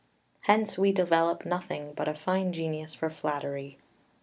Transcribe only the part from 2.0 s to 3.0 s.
a fine genius